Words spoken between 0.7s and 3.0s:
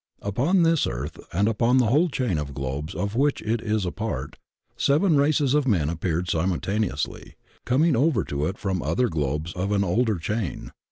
earth and upon the whole chain of globes